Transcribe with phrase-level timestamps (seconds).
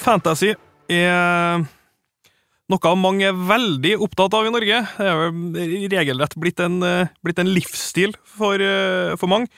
[0.00, 0.54] Fantasy
[0.90, 1.66] er
[2.70, 4.84] noe mange er veldig opptatt av i Norge.
[4.96, 9.50] Det er vel regelrett blitt en, eh, blitt en livsstil for, eh, for mange.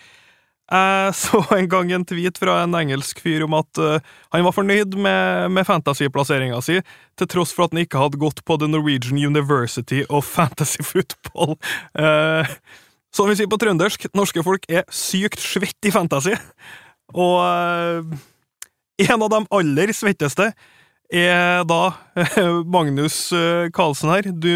[0.73, 3.99] Jeg så en gang en tweet fra en engelsk fyr om at uh,
[4.33, 6.79] han var fornøyd med, med fantasyplasseringa si,
[7.19, 11.59] til tross for at han ikke hadde gått på The Norwegian University of Fantasy Football.
[11.93, 12.49] Uh,
[13.13, 16.39] som vi sier på trøndersk, norske folk er sykt svett i fantasy.
[17.13, 18.23] Og uh,
[19.09, 20.51] en av de aller svetteste
[21.13, 21.81] er da
[22.75, 23.25] Magnus
[23.75, 24.31] Carlsen her.
[24.33, 24.53] Du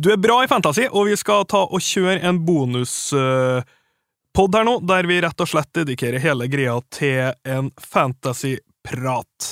[0.00, 3.12] du er bra i fantasy, og vi skal ta og kjøre en bonus...
[3.12, 3.60] Uh,
[4.40, 9.48] her nå, der vi rett og slett dedikerer hele greia til en fantasyprat.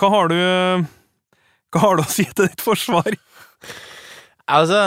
[0.00, 0.38] Hva har du
[1.72, 3.12] Hva har du å si til ditt forsvar?
[4.50, 4.80] Altså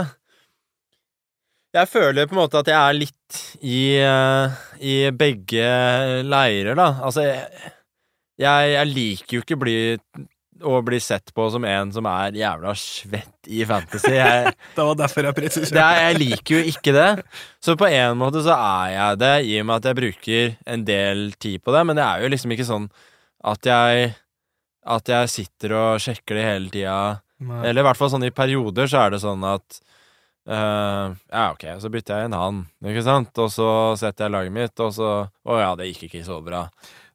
[1.76, 5.66] Jeg føler på en måte at jeg er litt i, uh, i begge
[6.23, 6.88] leirer, da.
[7.04, 7.26] Altså,
[8.40, 9.76] jeg, jeg liker jo ikke bli
[10.64, 14.14] å bli sett på som en som er jævla svett i fantasy.
[14.16, 15.88] Jeg, det var derfor jeg presiserte.
[16.00, 17.09] Jeg liker jo ikke det.
[17.64, 20.86] Så på en måte så er jeg det, i og med at jeg bruker en
[20.88, 22.88] del tid på det, men det er jo liksom ikke sånn
[23.45, 24.14] at jeg
[24.86, 26.98] At jeg sitter og sjekker det hele tida.
[27.42, 29.80] Eller i hvert fall sånn i perioder så er det sånn at
[30.50, 33.34] uh, Ja, ok, så bytter jeg en han, ikke sant?
[33.42, 36.68] Og så setter jeg laget mitt, og så Å ja, det gikk ikke så bra.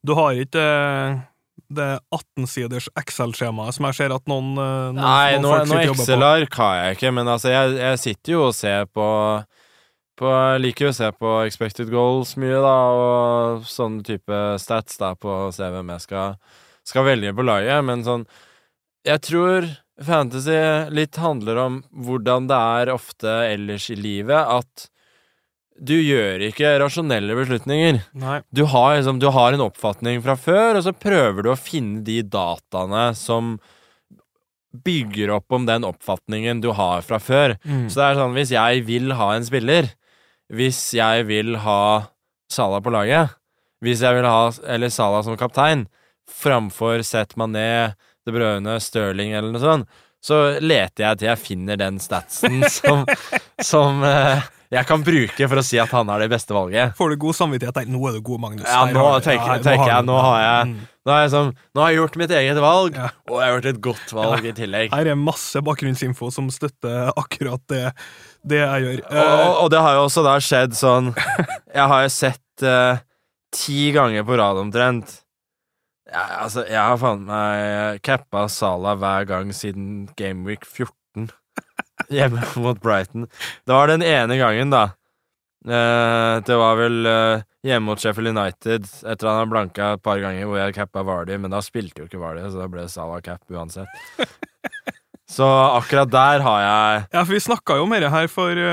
[0.04, 1.26] Du har ikke uh
[1.70, 6.76] det 18-siders Excel-skjemaet som jeg ser at noen, eh, noen Nei, noen noe Excel-ark har
[6.78, 9.08] jeg ikke, men altså, jeg, jeg, sitter jo og ser på,
[10.18, 14.98] på Jeg liker jo å se på expected goals mye, da, og sånne type stats,
[15.00, 16.40] da, på å se hvem jeg skal,
[16.86, 18.26] skal velge på laget, men sånn
[19.06, 19.70] Jeg tror
[20.06, 20.56] fantasy
[20.94, 24.88] litt handler om hvordan det er ofte ellers i livet, at
[25.80, 28.02] du gjør ikke rasjonelle beslutninger.
[28.52, 32.02] Du har, liksom, du har, en oppfatning fra før, og så prøver du å finne
[32.04, 33.54] de dataene som
[34.84, 37.56] bygger opp om den oppfatningen du har fra før.
[37.64, 37.88] Mm.
[37.88, 39.88] Så det er sånn, hvis jeg vil ha en spiller,
[40.52, 41.82] hvis jeg vil ha
[42.50, 43.36] Salah på laget,
[43.78, 45.86] hvis jeg vil ha eller Salah som kaptein,
[46.30, 47.94] framfor Seth Mané,
[48.26, 53.06] De Bruyne, Stirling eller noe sånt, så leter jeg til jeg finner den statsen som,
[53.64, 56.92] som eh, jeg kan bruke for å si at han er det beste valget.
[56.98, 58.68] Får du god samvittighet Nei, Nå er du god, Magnus.
[58.68, 60.76] Ja, nå tenker, ja, tenker jeg, nå har jeg mm.
[61.08, 63.08] nå har jeg, som, nå har jeg gjort mitt eget valg, ja.
[63.26, 64.52] og jeg har gjort et godt valg ja.
[64.52, 64.94] i tillegg.
[64.94, 67.82] Her er masse bakgrunnsinfo som støtter akkurat det,
[68.46, 69.02] det jeg gjør.
[69.08, 73.02] Og, og, og, det har jo også da skjedd sånn Jeg har jo sett uh,
[73.56, 75.18] ti ganger på rad omtrent.
[76.10, 81.28] Ja, altså, jeg har faen meg cappa Sala hver gang siden Gameweek 14
[82.16, 83.28] hjemme mot Brighton.
[83.62, 84.88] Det var den ene gangen, da.
[85.60, 90.18] Uh, det var vel uh, hjemme mot Sheffield United etter at han blanka et par
[90.22, 93.20] ganger hvor jeg cappa Vardy, men da spilte jo ikke Vardy, så da ble Salah
[93.22, 93.92] cap uansett.
[95.36, 95.46] så
[95.76, 98.64] akkurat der har jeg Ja, for vi snakka jo om dette her for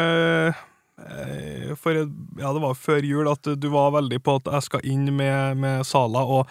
[1.78, 5.12] for Ja, det var før jul at du var veldig på at jeg skal inn
[5.20, 6.50] med, med Sala, og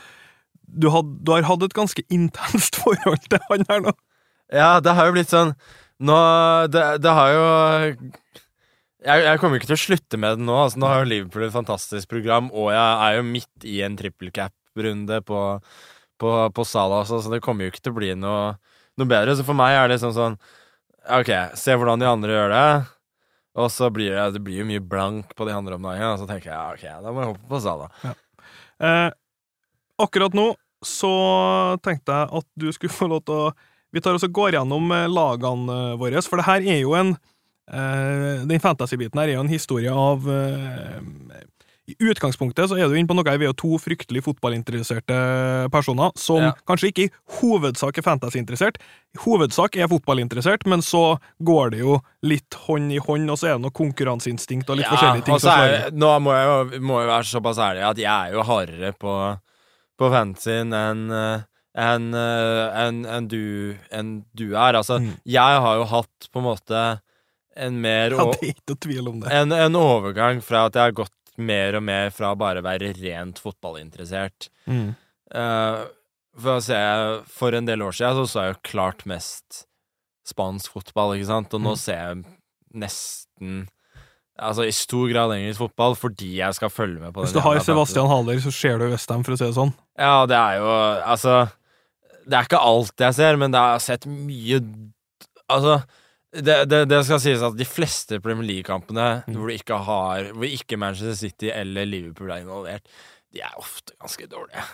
[0.66, 3.96] du, had, du har hatt et ganske intenst forhold til han her nå.
[4.52, 5.56] Ja, det har jo blitt sånn
[5.96, 6.16] nå
[6.70, 7.44] Det, det har jo
[9.06, 10.54] jeg, jeg, kommer ikke til å slutte med det nå.
[10.58, 13.94] Altså, nå har jo Liverpool et fantastisk program, og jeg er jo midt i en
[13.98, 15.42] triple cap-runde på,
[16.18, 18.56] på, på Sala, så, så det kommer jo ikke til å bli noe,
[18.98, 19.36] noe, bedre.
[19.38, 20.38] Så for meg er det sånn sånn
[21.06, 22.70] Ok, se hvordan de andre gjør det,
[23.62, 26.18] og så blir det, det blir jo mye blank på de andre om dagen, og
[26.18, 27.86] så tenker jeg ok, da må jeg hoppe på Sala.
[28.02, 28.14] Ja.
[28.88, 29.10] Eh,
[30.02, 30.50] akkurat nå
[30.84, 31.14] så
[31.84, 33.48] tenkte jeg at du skulle få lov til å
[33.94, 36.96] vi tar oss og går gjennom eh, lagene eh, våre, for det her er jo
[36.98, 40.26] en uh, Den fantasy-biten her er jo en historie av
[41.86, 45.16] i utgangspunktet så er du inne på noe vi er jo to fryktelig fotballinteresserte
[45.70, 46.52] personer som ja.
[46.66, 48.80] kanskje ikke i hovedsak er fantasy-interessert.
[49.14, 53.52] I hovedsak er fotballinteressert, men så går det jo litt hånd i hånd, og så
[53.52, 55.38] er det noe konkurranseinstinkt og litt ja, forskjellige ting.
[55.46, 58.92] Er, nå må jeg jo må jeg være såpass ærlig at jeg er jo hardere
[58.98, 59.14] på,
[59.96, 61.10] på fansyn enn
[61.76, 64.78] en, en, en du, en du er.
[64.78, 65.10] Altså, mm.
[65.28, 66.84] jeg har jo hatt på en måte
[67.56, 69.32] en mer ja, det er ikke tvil om det.
[69.32, 72.92] En, en, overgang fra at jeg har gått mer og mer fra bare å være
[72.98, 74.48] rent fotballinteressert.
[74.68, 74.90] Mm.
[75.32, 75.84] Uh,
[76.36, 76.80] for, se,
[77.32, 79.64] for en del år siden så så jeg jo klart mest
[80.26, 81.80] spansk fotball, ikke sant, og nå mm.
[81.80, 82.22] ser jeg
[82.76, 83.66] nesten
[84.36, 87.60] Altså i stor grad engelsk fotball fordi jeg skal følge med på Hvis du har
[87.64, 89.72] Sebastian Haller, så ser du Westham, for å si det sånn.
[89.96, 90.74] Ja, det er jo
[91.08, 91.46] Altså
[92.26, 94.60] det er ikke alt jeg ser, men det har sett mye
[95.46, 95.76] Altså,
[96.34, 99.36] det, det, det skal sies at de fleste Premier League-kampene mm.
[99.36, 102.82] hvor, ikke har, hvor ikke Manchester City eller Liverpool er involvert,
[103.30, 104.64] de er ofte ganske dårlige.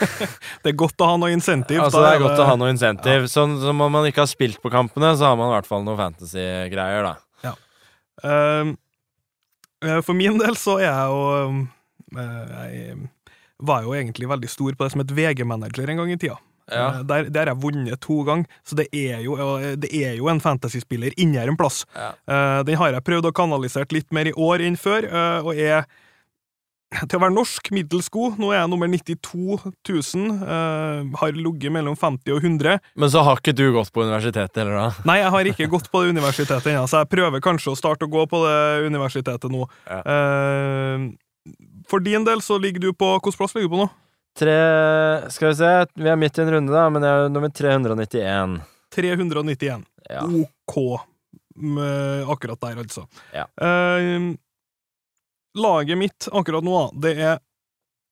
[0.60, 1.80] Det er godt å ha noe insentiv.
[1.80, 3.26] Altså, det er godt å ha noe insentiv.
[3.32, 5.84] Sånn som om man ikke har spilt på kampene, så har man i hvert fall
[5.86, 7.14] noe fantasy-greier, da.
[7.46, 7.52] Ja.
[8.28, 8.72] eh,
[10.04, 11.22] for min del så er jeg jo
[12.18, 12.96] eh, Jeg
[13.58, 16.38] var jo egentlig veldig stor på det som et VG-manager en gang i tida.
[16.70, 17.00] Ja.
[17.00, 20.28] Eh, Der, har jeg vunnet to ganger, så det er jo, eh, det er jo
[20.32, 21.84] en fantasyspiller inni her en plass.
[21.94, 22.12] Ja.
[22.26, 25.54] Eh, Den har jeg prøvd å kanalisere litt mer i år enn før, eh, og
[25.56, 25.84] er
[26.90, 28.38] til å være norsk middels god.
[28.40, 29.58] Nå er jeg nummer 92
[29.88, 30.42] 000.
[30.42, 32.80] eh, har ligget mellom 50 og 100.
[32.98, 35.06] Men så har ikke du gått på universitetet heller, da?
[35.08, 38.08] Nei, jeg har ikke gått på det universitetet ennå, så jeg prøver kanskje å starte
[38.08, 38.60] å gå på det
[38.90, 39.66] universitetet nå.
[39.86, 40.00] Ja.
[40.02, 41.06] Eh,
[41.90, 43.88] for din del så ligger du på Hvilken plass ligger du på nå?
[44.38, 44.58] Tre
[45.34, 48.60] Skal vi se, vi er midt i en runde, da, men jeg er nummer 391.
[48.94, 49.86] 391.
[50.10, 50.26] Ja.
[50.26, 50.76] OK
[51.60, 53.02] med akkurat der, altså.
[53.34, 53.46] Ja.
[53.60, 54.30] Eh,
[55.56, 57.38] laget mitt akkurat nå, det er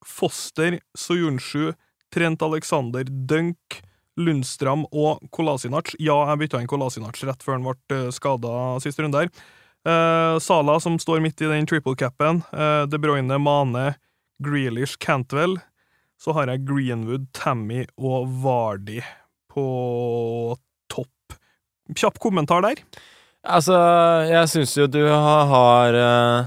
[0.06, 1.73] Foster, Soyunshu,
[2.14, 3.81] Trent Alexander, Dunk,
[4.19, 5.93] Lundstram og Kolasinac.
[6.02, 8.52] Ja, jeg bytta inn Kolasinac rett før han ble skada
[8.82, 9.31] siste runde her.
[9.88, 12.43] Eh, Sala, som står midt i den triple capen.
[12.52, 13.94] eh, De Bruyne, Mane,
[14.43, 15.58] Grealish, Cantwell.
[16.19, 18.99] Så har jeg Greenwood, Tammy og Vardy
[19.52, 20.56] på
[20.90, 21.37] topp.
[21.94, 22.82] Kjapp kommentar der.
[23.46, 23.76] Altså,
[24.26, 26.46] jeg syns jo du ha- har eh,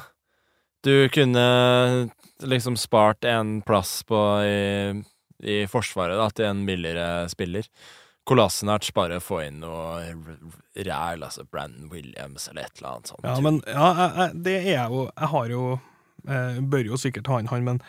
[0.84, 2.10] Du kunne
[2.42, 5.04] liksom spart en plass på i,
[5.46, 7.68] i forsvaret da, til en billigere spiller.
[8.26, 10.02] Kolasinac bare få inn noe
[10.78, 13.26] ræl, altså Brandon Williams eller et eller annet sånt.
[13.26, 15.64] Ja, men ja, jeg, jeg, det er jeg jo Jeg har jo
[16.30, 17.82] eh, Bør jo sikkert ha inn han, men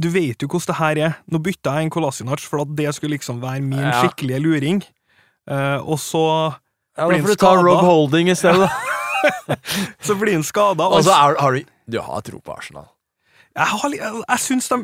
[0.00, 1.16] du vet jo hvordan det her er.
[1.28, 3.98] Nå bytta jeg inn Kolasinac for at det skulle liksom være min Ja.
[4.00, 4.78] skikkelige luring,
[5.50, 6.22] uh, og så
[6.96, 7.52] ja, da får du ta.
[7.60, 9.56] Rob Holding i stedet, da.
[10.06, 10.88] Så blir han skada.
[10.96, 12.86] Og så er, har du Du har tro på Arsenal.
[13.56, 14.78] Jeg, har, jeg, jeg syns de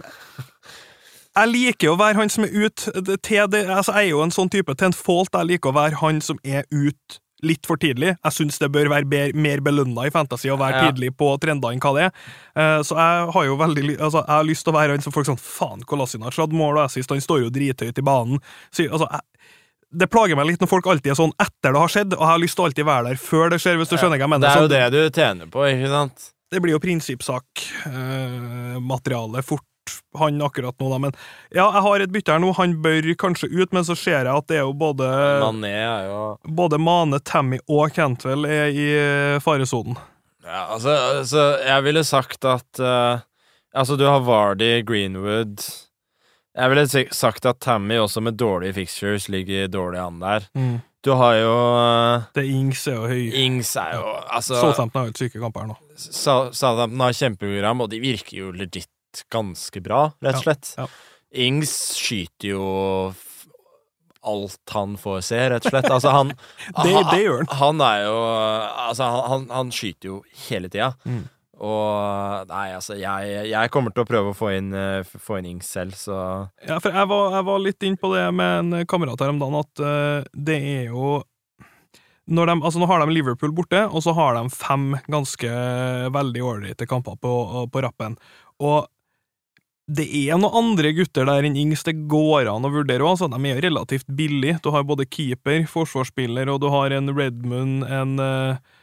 [1.39, 4.35] Jeg liker å være han som er ute til det altså Jeg er jo en
[4.35, 5.31] sånn type til en fault.
[5.33, 8.17] Jeg liker å være han som er ute litt for tidlig.
[8.17, 10.89] Jeg syns det bør være mer, mer belønna i fantasy å være Ja.
[10.89, 12.17] tidlig på trender enn hva det er.
[12.59, 15.15] Uh, så jeg har jo veldig altså, Jeg har lyst til å være han som
[15.15, 18.43] folk sånn Faen, Kolasinac hadde mål og assist, han står jo drithøyt i banen.
[18.75, 19.55] Så, altså, jeg,
[20.03, 22.33] det plager meg litt når folk alltid er sånn etter det har skjedd, og jeg
[22.33, 24.33] har lyst til å alltid være der før det skjer, hvis du skjønner hva jeg
[24.35, 24.49] mener.
[24.49, 26.27] Det er jo det du tjener på, ikke sant?
[26.51, 29.65] Det blir jo prinsippsak-materiale fort,
[30.19, 30.99] han akkurat nå, da.
[30.99, 31.13] Men
[31.51, 32.53] ja, jeg har et bytte her nå.
[32.59, 35.05] Han bør kanskje ut, men så ser jeg at det er jo både
[35.43, 39.97] Mané er jo Både Mane, Tammy og Cantwell er i eh, faresonen.
[40.49, 43.19] Ja, altså, altså Jeg ville sagt at uh,
[43.77, 45.61] Altså, du har Vardy, Greenwood
[46.57, 50.41] Jeg ville sagt at Tammy også med dårlige fixtures ligger dårlig an der.
[51.05, 53.29] Du har jo uh, Det Ings er jo høy.
[53.45, 55.79] Ings er jo Altså Southampton har jo syke kamper her nå.
[55.99, 60.75] Southampton har kjempeprogram, og de virker jo legit ganske bra, rett og slett.
[60.79, 60.89] ja.
[61.29, 62.67] Ings skyter jo
[64.29, 65.89] alt han får se, rett og slett.
[65.91, 66.33] Altså, han
[66.85, 67.51] Det, det gjør han.
[67.61, 68.21] Han er jo
[68.89, 70.93] Altså, han, han, skyter jo hele tida.
[71.05, 71.27] Mm.
[71.59, 75.51] Og Nei, altså, jeg, jeg kommer til å prøve å få inn, eh, få inn
[75.57, 76.19] Ings selv, så
[76.63, 79.41] Ja, for jeg var, jeg var litt inn på det med en kamerat her om
[79.43, 81.19] dagen, at uh, det er jo
[82.29, 85.51] de, altså Nå har de Liverpool borte, og så har de fem ganske
[86.15, 87.33] veldig ålreite kamper på,
[87.73, 88.19] på rappen.
[88.61, 88.87] Og
[89.89, 93.15] det er noen andre gutter der enn Ings det går an å vurdere òg.
[93.15, 94.59] Altså, de er relativt billige.
[94.65, 98.83] Du har både keeper, forsvarsspiller, og du har en Redmond, en, eh,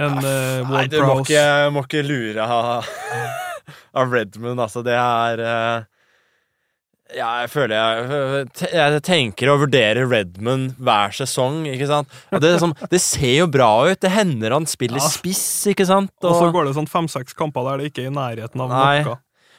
[0.00, 2.88] en eh, Nei, Ward du må ikke, må ikke lure av,
[4.00, 4.84] av Redmond, altså.
[4.86, 5.86] Det er eh,
[7.16, 12.10] Ja, jeg føler jeg Jeg tenker og vurderer Redmond hver sesong, ikke sant.
[12.32, 14.00] Og det, sånn, det ser jo bra ut.
[14.02, 15.08] Det hender han spiller Ja.
[15.08, 16.12] spiss, ikke sant.
[16.22, 19.02] Og så går det sånn fem-seks kamper der det ikke er i nærheten av Nei.
[19.04, 19.16] noe.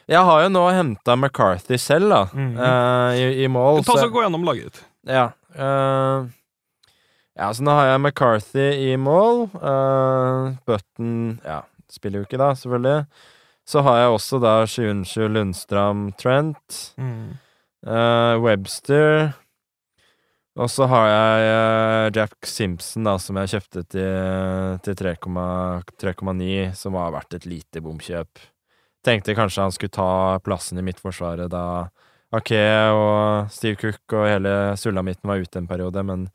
[0.09, 2.59] jeg har jo nå henta McCarthy selv, da, mm -hmm.
[2.59, 3.83] uh, i, i mål.
[3.83, 4.83] Ta så- så Gå gjennom laget ditt.
[5.07, 5.31] Ja.
[5.57, 6.27] Uh,
[7.37, 9.49] ja, så nå har jeg McCarthy i mål.
[9.55, 13.05] Uh, Button Ja, spiller jo ikke da, selvfølgelig.
[13.69, 16.79] Så har jeg også da Shiunshu, Lundstram, Trent.
[17.85, 19.35] eh, Webster.
[20.59, 26.97] Og så har jeg uh, Jack Simpson, da, som jeg kjøpte til, til 3,9, som
[26.99, 28.41] har vært et lite bomkjøp.
[29.05, 31.63] Tenkte kanskje han skulle ta plassen i midtforsvaret da
[32.35, 32.59] Ake
[32.93, 36.27] og Steve Cook og hele sulamitten var ute en periode, men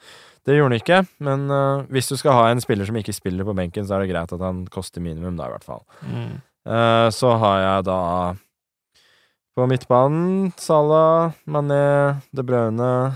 [0.46, 1.02] det gjorde han ikke.
[1.26, 4.06] Men uh, hvis du skal ha en spiller som ikke spiller på benken, så er
[4.06, 5.84] det greit at han koster minimum, da, i hvert fall.
[6.08, 7.98] Eh, så har jeg da
[9.54, 13.14] på midtbanen Salah, Mané, De Bruyne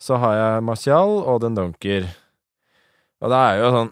[0.00, 2.06] Så har jeg Martial og Den Dunker.
[3.20, 3.90] Og det er jo sånn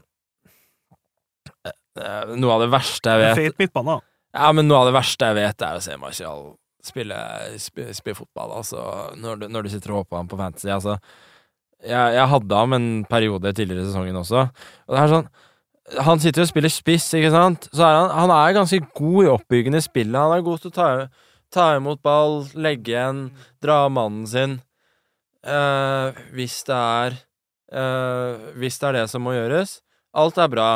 [1.68, 4.08] eh, eh, Noe av det verste jeg vet Fet midtbane, da.
[4.32, 6.46] Ja, men noe av det verste jeg vet, er å se Martial
[6.82, 7.18] spille,
[7.60, 8.80] spille, spille fotball, altså,
[9.20, 10.70] når du, når du sitter og håper på ham på Fantasy.
[10.72, 10.96] Altså,
[11.84, 14.46] jeg, jeg hadde ham en periode tidligere i sesongen også,
[14.88, 15.28] og det er sånn
[16.00, 17.68] han sitter og spiller spiss, ikke sant?
[17.74, 20.18] Så er han, han er ganske god i oppbyggende spillet.
[20.18, 20.88] Han er god til å ta,
[21.52, 23.26] ta imot ball, legge igjen,
[23.62, 24.60] dra av mannen sin.
[25.42, 27.16] Uh, hvis det er
[27.74, 29.80] uh, Hvis det er det som må gjøres.
[30.14, 30.70] Alt er bra.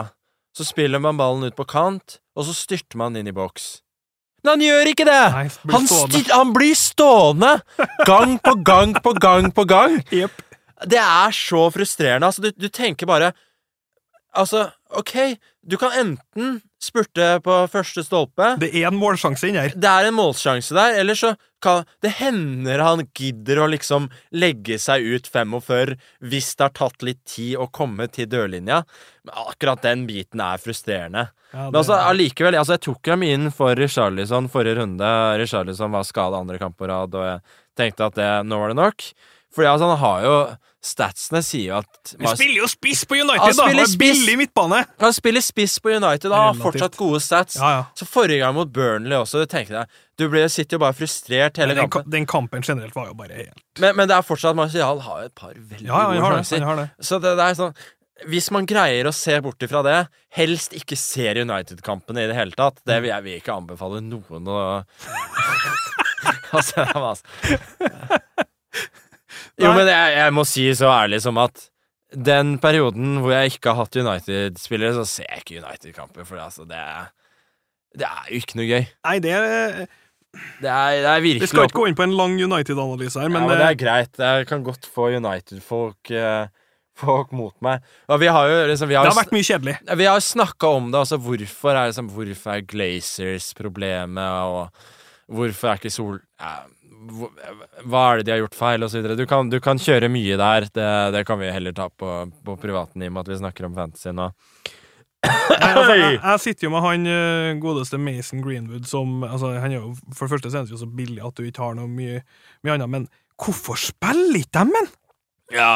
[0.57, 3.77] Så spiller man ballen ut på kant, og så styrter man inn i boks.
[4.43, 5.23] Men han gjør ikke det!
[5.35, 7.53] Nei, blir Han, han blir stående!
[8.09, 9.99] Gang på gang på gang på gang.
[10.15, 10.43] Yep.
[10.87, 12.29] Det er så frustrerende.
[12.29, 13.33] Altså, du, du tenker bare
[14.37, 19.75] Altså, OK, du kan enten spurte på første stolpe Det er en målsjanse inni her.
[19.75, 24.79] Det er en målsjanse der, eller så kan Det hender han gidder å liksom legge
[24.79, 25.97] seg ut 45
[26.31, 28.83] hvis det har tatt litt tid å komme til dørlinja.
[29.27, 31.27] Men akkurat den biten er frustrerende.
[31.53, 35.11] Ja, Men altså, allikevel, altså, jeg tok ham inn for Richarlison forrige runde.
[35.41, 37.41] Richarlison var skada andre kamp på rad, og jeg
[37.79, 39.09] tenkte at det, nå var det nok.
[39.57, 40.37] Fordi altså, han har jo
[40.87, 43.65] Statsene sier jo at Vi spiller jo spiss på United, Han da!
[43.73, 43.95] Han er.
[43.99, 44.81] Billig midtbane!
[45.03, 47.57] Han spiller spiss på United og har fortsatt gode stats.
[47.59, 47.83] Ja, ja.
[47.99, 51.59] Så forrige gang mot Burnley også, du tenker deg Du blir, sitter jo bare frustrert
[51.61, 52.07] hele den, kampen.
[52.07, 55.25] ka- den kampen generelt var jo bare helt Men, men det er fortsatt Marcial har
[55.25, 56.47] jo et par veldig Ja, ja, gode har det.
[56.47, 56.81] sjanser.
[56.85, 56.89] Det.
[57.11, 57.75] Så det, det er sånn
[58.33, 59.97] Hvis man greier å se bort ifra det,
[60.39, 64.47] helst ikke ser United-kampene i det hele tatt, det vil jeg vil ikke anbefale noen
[64.49, 64.61] å
[66.57, 67.27] å se dem, altså.
[69.63, 71.69] Jo, men jeg, jeg må si så ærlig som at
[72.15, 76.67] den perioden hvor jeg ikke har hatt United-spillere, så ser jeg ikke United-kamper, for altså,
[76.69, 77.09] det er
[77.97, 78.85] Det er jo ikke noe gøy.
[79.09, 79.87] Nei, det er
[80.61, 83.43] Det er, det er Vi skal ikke gå inn på en lang United-analyse her, men,
[83.43, 84.21] ja, men det eh, er greit.
[84.21, 86.47] Jeg kan godt få United-folk eh,
[86.97, 87.83] Folk mot meg.
[88.09, 89.75] Og vi har jo liksom Vi det har, har vært mye kjedelig.
[90.01, 95.73] vi har snakka om det, altså hvorfor er, liksom, hvorfor er Glazers problemet, og hvorfor
[95.73, 96.23] er ikke Sol...
[96.41, 96.55] Ja,
[97.11, 99.19] hva er det de har gjort feil, videre.
[99.19, 100.69] Du kan, du kan kjøre mye der.
[100.73, 103.69] Det, det kan vi heller ta på, på privaten, i og med at vi snakker
[103.69, 104.31] om fantasy nå.
[105.27, 109.73] Nei, altså, jeg, jeg sitter jo med han eh, godeste Mason Greenwood som altså, han
[109.73, 111.79] er jo, For det første så er han jo så billig at du ikke har
[111.79, 112.21] noe mye,
[112.63, 113.09] mye annet, men
[113.41, 114.91] hvorfor spiller ikke dem, men?
[115.55, 115.71] Ja.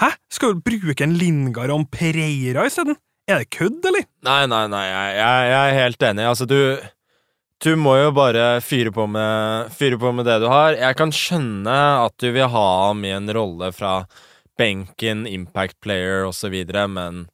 [0.00, 0.12] Hæ?
[0.32, 2.98] Skal du bruke en Lingard og en Pereira isteden?
[3.30, 4.04] Er det kødd, eller?
[4.26, 6.26] Nei, nei, nei, jeg, jeg, jeg er helt enig.
[6.28, 6.58] Altså, du
[7.64, 10.74] Du må jo bare fyre på, med, fyre på med det du har.
[10.76, 14.02] Jeg kan skjønne at du vil ha ham i en rolle fra
[14.60, 16.52] benken, impact player osv.,
[16.92, 17.24] men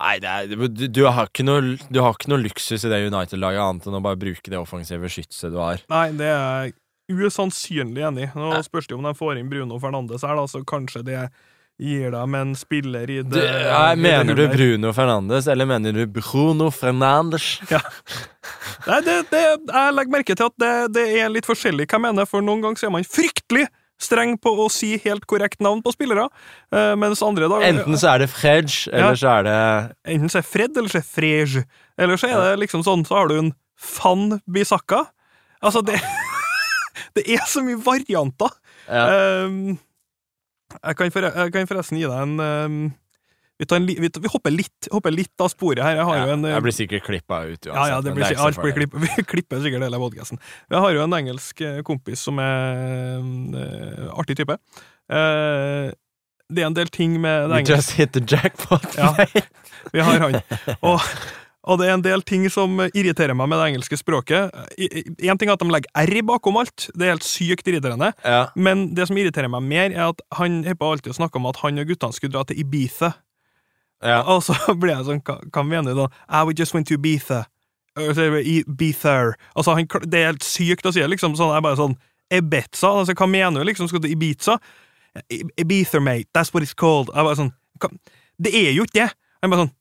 [0.00, 3.02] Nei, det er, du, du, har ikke noe, du har ikke noe luksus i det
[3.04, 5.82] United-laget annet enn å bare bruke det offensive skytset du har.
[5.92, 6.70] Nei, det er
[7.10, 8.30] usannsynlig enig.
[8.32, 11.18] Nå spørs det om de får inn Bruno Fernandes her, da, så kanskje det
[11.80, 14.42] gir dem en spiller i Du, det ja, i det mener du.
[14.52, 17.46] Bruno Fernandes, eller mener du Bruno Fernandes?
[17.70, 17.80] Ja.
[18.86, 22.04] Nei, det, det, jeg legger merke til at det, det er litt forskjellig hva jeg
[22.06, 23.66] mener, for noen ganger er man fryktelig
[24.00, 26.28] streng på å si helt korrekt navn på spillere,
[26.72, 29.56] eh, mens andre dager Enten så er det Fredge, eller så er det
[30.14, 31.64] Enten så er Fred, eller så er Frege.
[32.00, 35.06] Eller så er det liksom sånn, så har du en Fan Bisakka.
[35.64, 36.00] Altså, det
[37.16, 38.52] Det er så mye varianter.
[38.88, 39.04] ja.
[39.10, 39.78] Ehm,
[40.78, 42.82] jeg, kan for, jeg kan forresten gi deg en ehm,
[43.60, 45.98] vi, tar en vi, vi hopper, litt, hopper litt av sporet her.
[45.98, 47.74] Jeg har jo en eh, Jeg blir sikkert klippa ut uansett.
[47.76, 50.40] ja, ja, det blir, så alt blir klipp, Vi klipper sikkert hele podkasten.
[50.72, 53.20] Jeg har jo en engelsk eh, kompis som er
[53.60, 54.56] eh, artig type.
[55.10, 55.90] Uh,
[56.50, 58.86] det er en del ting med det We You just hit the jackpot.
[58.96, 59.12] Ja.
[59.92, 60.40] Vi har han.
[60.88, 61.04] Og,
[61.68, 64.54] og det er en del ting som irriterer meg med det engelske språket.
[64.80, 66.86] Én ting er at de legger R bakom alt.
[66.94, 68.12] Det er helt sykt irriterende.
[68.24, 68.46] ja.
[68.56, 71.78] Men det som irriterer meg mer, er at han har alltid snakka om at han
[71.82, 73.12] og guttene skulle dra til Ibiza.
[74.02, 74.22] ja.
[74.32, 76.08] Og så blir jeg sånn, hva, hva mener du da?
[76.28, 77.44] I would just went to Ibiza.
[77.98, 79.16] Ibiza.
[79.54, 81.36] Altså, han, det er helt sykt å si det, liksom.
[81.36, 81.98] Sånn, jeg bare sånn
[82.32, 82.88] Ibiza?
[82.88, 83.90] Altså, hva mener du, liksom?
[83.90, 84.56] Skal du til Ibiza?
[85.60, 86.30] Ibiza, mate.
[86.32, 87.12] That's what it's called.
[87.12, 87.52] Jeg bare sånn
[87.82, 87.92] hva?
[88.40, 89.10] Det er jo ikke det!
[89.40, 89.74] Jeg bare sånn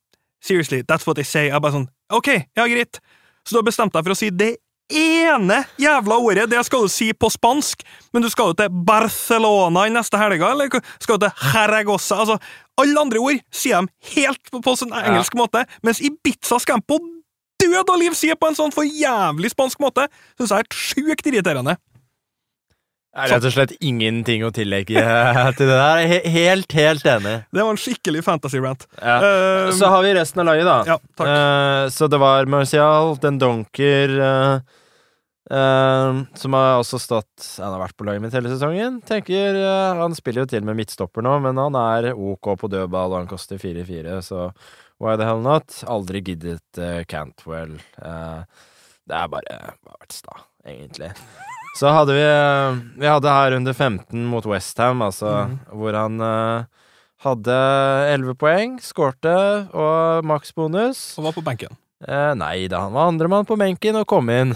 [0.43, 1.49] Seriously, that's what they say.
[1.49, 3.01] Jeg bare sånn OK, ja, greit.
[3.45, 4.55] Så du har bestemt deg for å si det
[4.89, 6.47] ene jævla ordet.
[6.49, 10.51] Det skal du si på spansk, men du skal jo til Barcelona i neste helga,
[10.53, 12.17] eller skal du til Jaragoza?
[12.23, 12.39] Altså,
[12.79, 16.89] alle andre ord sier de helt på, på sånn engelsk måte, mens Ibiza skal de
[16.89, 16.99] på
[17.59, 20.07] død og liv si på en sånn for jævlig spansk måte.
[20.39, 21.75] Syns jeg er sjukt irriterende.
[23.09, 25.01] Det er rett og slett ingenting å tillegge
[25.57, 26.01] til det der.
[26.29, 27.35] Helt, helt enig.
[27.49, 28.85] Det var en skikkelig fantasy-rant.
[29.01, 29.15] Ja.
[29.23, 30.75] Uh, Så har vi resten av laget, da.
[30.93, 30.97] ja.
[31.25, 34.61] Eh, så det var Marcial, Den Donker uh,
[36.37, 39.01] Som har også stått Han har vært på laget mitt hele sesongen.
[39.09, 39.57] Tenker
[39.97, 43.31] Han spiller jo til med midtstopper nå, men han er OK på dødball, og han
[43.31, 44.51] koster 4-4, så
[45.01, 45.81] why the hell not?
[45.89, 47.79] Aldri giddet Cantwell.
[47.97, 51.09] Det er bare bare vært sta, egentlig.
[51.77, 55.59] Så hadde vi eh, Vi hadde her under 15 mot Westham, altså, mm.
[55.77, 56.87] hvor han uh,
[57.25, 57.59] hadde
[58.15, 59.35] 11 poeng, skårte
[59.75, 61.03] og maksbonus.
[61.19, 61.77] Og var på benken.
[62.07, 64.53] Eh, nei da, han var andremann på benken og kom inn.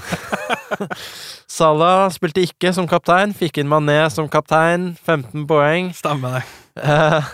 [1.57, 5.91] Salah spilte ikke som kaptein, fikk inn Mané som kaptein, 15 poeng.
[5.97, 6.45] Stemmer det.
[6.79, 7.33] Eh,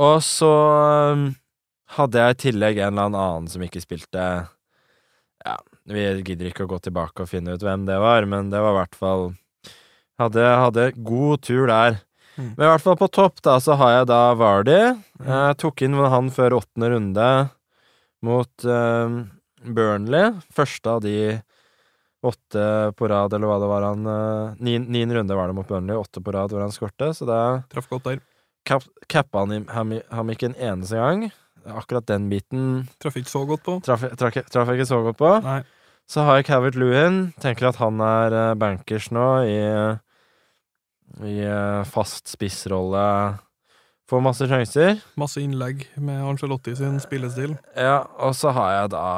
[0.00, 0.52] og så
[1.12, 1.28] um,
[1.98, 4.24] hadde jeg i tillegg en eller annen som ikke spilte
[5.86, 8.74] vi gidder ikke å gå tilbake og finne ut hvem det var, men det var
[8.74, 9.28] i hvert fall
[10.16, 11.98] Hadde, hadde god tur der.
[12.40, 12.54] Mm.
[12.56, 14.78] Men i hvert fall på topp, da, så har jeg da Vardy.
[15.20, 17.26] Jeg tok inn han før åttende runde
[18.24, 19.18] mot uh,
[19.60, 20.30] Burnley.
[20.56, 21.16] Første av de
[22.24, 22.64] åtte
[22.96, 26.24] på rad, eller hva det var han uh, Niende runde var det mot Burnley, åtte
[26.24, 27.40] på rad hvor han skårte, så det
[27.76, 28.24] Traff godt der.
[28.66, 31.28] Cap cappa han, ham, ham ikke en eneste gang.
[31.66, 33.78] Akkurat den biten Traff ikke så godt på.
[33.84, 35.32] traff, traf, jeg ikke så godt på.
[35.44, 35.60] Nei.
[36.06, 37.32] Så har jeg Cavert Lewin.
[37.42, 39.58] Tenker at han er eh, bankers nå i,
[41.26, 43.02] i eh, fast spissrolle.
[44.06, 45.00] Får masse sjanser.
[45.18, 47.56] Masse innlegg med Angelotti sin spillestil.
[47.74, 49.10] Ja, og så har jeg da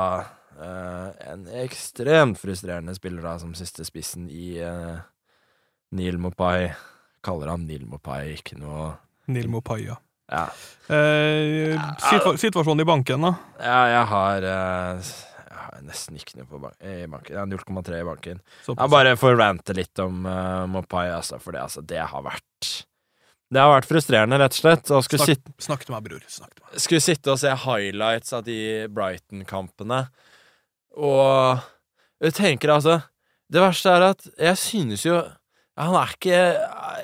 [0.58, 4.98] Uh, en ekstremt frustrerende spiller da som siste spissen i uh,
[5.94, 6.72] Neil Mopai.
[7.22, 8.96] Kaller han Neil Mopai, ikke noe
[9.30, 10.48] Neil Mopai, Ja.
[10.90, 13.30] Eh, situa situasjonen i banken, da.
[13.62, 14.46] Ja, jeg har,
[15.68, 17.38] har nesten ikke noe på bank i banken.
[17.38, 18.42] Har 0,3 i banken.
[18.68, 22.70] Jeg bare får rante litt om uh, Mopai, altså, for det, altså, det har vært
[23.48, 24.92] Det har vært frustrerende, rett og slett.
[24.92, 26.24] Og skulle, Snakk, sitte, snakk til meg, bror.
[26.28, 26.82] Snakk til meg.
[26.84, 28.60] skulle sitte og se highlights av de
[28.92, 30.06] Brighton-kampene,
[30.98, 31.66] og
[32.18, 32.96] jeg tenker altså
[33.46, 35.20] Det verste er at jeg synes jo
[35.78, 36.38] han er ikke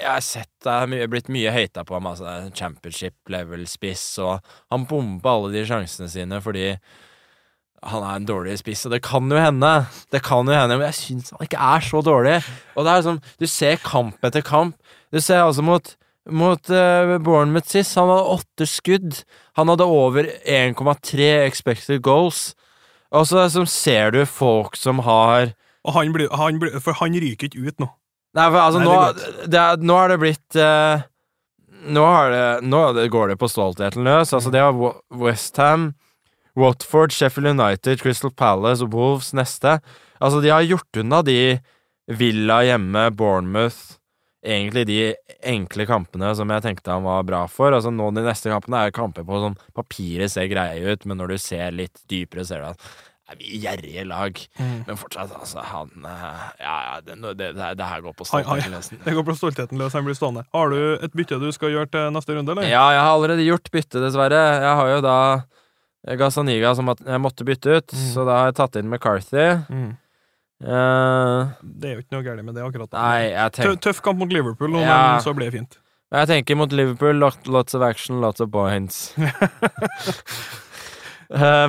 [0.00, 0.72] Jeg har sett det
[1.04, 2.30] er blitt mye hata på ham, altså.
[2.56, 4.40] Championship level-spiss, og
[4.72, 6.72] han bomba alle de sjansene sine fordi
[7.90, 9.72] han er en dårlig spiss, og det kan jo hende.
[10.12, 12.38] Det kan jo hende, men jeg syns han ikke er så dårlig.
[12.74, 14.76] Og det er sånn, Du ser kamp etter kamp.
[15.12, 15.94] Du ser altså mot,
[16.26, 17.96] mot uh, Bournemouth sist.
[18.00, 19.22] Han hadde åtte skudd.
[19.58, 22.52] Han hadde over 1,3 expected goals.
[23.14, 25.52] Og så liksom, ser du folk som har
[25.84, 27.90] Og han blir, han blir, for han ryker ikke ut nå.
[28.34, 31.04] Nei, for altså, Nei, nå, det er det er, nå har det blitt uh,
[31.84, 32.80] Nå, har det, nå
[33.12, 34.32] går det på stoltheten løs.
[34.32, 35.90] Altså, det var Westham,
[36.58, 39.78] Watford, Sheffield United, Crystal Palace og Wolves neste.
[40.20, 41.58] Altså, de har gjort unna de
[42.06, 43.96] Villa hjemme, Bournemouth
[44.44, 44.98] Egentlig de
[45.48, 47.72] enkle kampene som jeg tenkte han var bra for.
[47.72, 51.32] Altså nå De neste kampene er kamper på sånn Papiret ser greie ut, men når
[51.32, 52.88] du ser litt dypere, ser du at
[53.24, 54.40] det er vi gjerrige lag.
[54.84, 58.90] Men fortsatt, altså, han eh, Ja, ja, det, det, det, her går på stoltheten løs.
[58.92, 59.96] Det går på stoltheten løs.
[59.96, 60.42] Han blir stående.
[60.52, 62.68] Har du et bytte du skal gjøre til neste runde, eller?
[62.68, 64.42] Ja, jeg har allerede gjort bytte, dessverre.
[64.60, 65.16] Jeg har jo da
[66.04, 68.08] Gazaniga som jeg måtte bytte ut, Mm.
[68.12, 69.46] så da har jeg tatt inn McCarthy.
[69.72, 69.92] Mm.
[70.64, 72.92] Uh, Det er jo ikke noe galt med det, akkurat.
[72.92, 75.12] nei, tenk, Tøff kamp mot Liverpool, nå, Ja.
[75.14, 75.78] men så blir det fint.
[76.12, 79.12] jeg tenker mot Liverpool lot, lots of action, lots of points.
[79.18, 79.30] uh,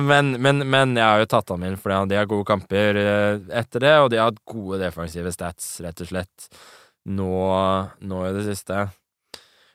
[0.10, 3.38] men, men, men jeg har jo tatt ham inn, fordi de har gode kamper eh,
[3.58, 6.48] etter det, og de har hatt gode defensive stats, rett og slett,
[7.06, 7.32] nå,
[8.02, 8.86] nå i det siste.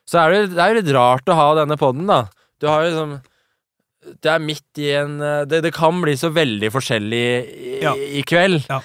[0.07, 2.25] Så er det, det er jo litt rart å ha denne poden, da.
[2.59, 3.13] Du har jo liksom
[4.01, 7.93] Det er midt i en eh, Det, det kan bli så veldig forskjellig i, Ja.
[7.95, 8.63] i kveld.
[8.69, 8.81] Ja.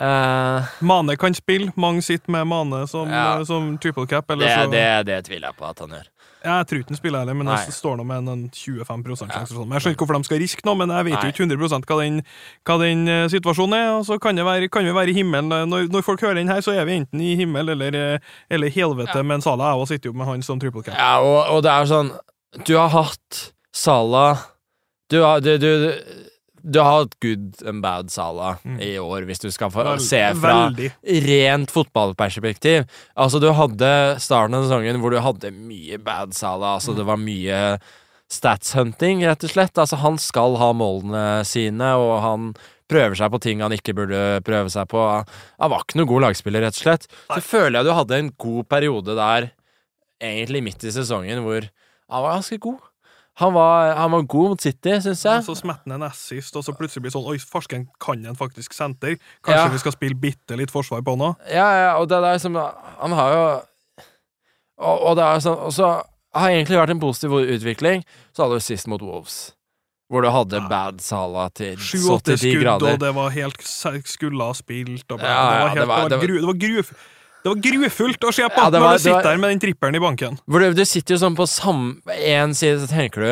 [0.00, 1.72] Uh, Mane kan spille.
[1.76, 3.42] Mange sitter med Mane som, Ja.
[3.44, 4.30] som triple cap.
[4.30, 6.06] Eller det, så, det, det tviler jeg på at han gjør.
[6.40, 9.52] Jeg tror ikke han spiller heller, men det står nå med en, en 25 sjanse.
[9.52, 9.74] Sånn.
[9.74, 11.98] Jeg skjønner ikke hvorfor de skal riske noe, men jeg vet jo ikke 100 hva
[12.00, 12.22] den,
[12.64, 13.90] hva den eh, situasjonen er.
[13.98, 15.52] Og så kan, det være, kan vi være i himmelen.
[15.68, 18.72] Når, når folk hører den her, så er vi enten i himmel eller, eh, eller
[18.72, 19.22] helvete, Ja.
[19.26, 20.96] men Salah jeg også sitter jo med han som triple cap.
[20.96, 22.14] Ja, og, og det er sånn
[22.64, 24.38] Du har hatt Salah
[25.10, 25.70] Du du, du,
[26.62, 28.80] du har hatt good and bad Salah Mm.
[28.84, 30.90] i år, hvis du skal få Vel- se fra Veldig.
[31.26, 32.84] rent fotballperspektiv.
[33.16, 36.74] Altså, du hadde starten av sesongen hvor du hadde mye bad Salah.
[36.76, 37.78] Altså, det var mye
[38.30, 39.74] stats-hunting, rett og slett.
[39.80, 42.50] Altså, han skal ha målene sine, og han
[42.90, 45.00] prøver seg på ting han ikke burde prøve seg på.
[45.60, 47.08] Han var ikke noen god lagspiller, rett og slett.
[47.30, 49.50] Så føler jeg du hadde en god periode der,
[50.20, 51.64] egentlig midt i sesongen, hvor
[52.10, 52.78] han var ganske god.
[53.36, 55.44] Han var, han var god mot City, syns jeg.
[55.44, 58.36] så smetter han en assist, og så plutselig blir det sånn Oi, farsken kan en
[58.36, 59.16] faktisk senter.
[59.42, 59.68] Kanskje Ja.
[59.68, 61.36] vi skal spille bitte litt forsvar på nå?
[61.48, 63.62] Ja, ja, og det der som Han har jo
[64.80, 66.02] Og, og det er sånn Og så
[66.34, 68.04] har egentlig vært en positiv utvikling.
[68.32, 69.52] Så hadde du sist mot Wolves,
[70.10, 70.68] hvor du hadde Ja.
[70.68, 72.92] bad Sala til så Sju-åtte til de skudd, grader.
[72.92, 73.62] og det var helt
[74.06, 75.10] skulle ha spilt.
[75.10, 75.18] Og.
[75.18, 76.92] Ja, ja, det var, helt, det var- det var, det var- gru, det var, gruf,
[77.42, 79.62] det var grufullt å se på Ja, var, når du sitter var- der med den
[79.62, 80.38] trippelen i banken.
[80.46, 81.46] Du, du sitter jo sånn på
[82.16, 83.30] én side, så tenker du